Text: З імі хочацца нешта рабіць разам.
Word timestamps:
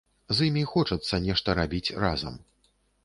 З 0.37 0.47
імі 0.47 0.63
хочацца 0.71 1.19
нешта 1.27 1.57
рабіць 1.63 1.95
разам. 2.05 2.41